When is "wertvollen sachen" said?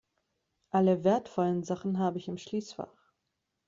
1.03-1.99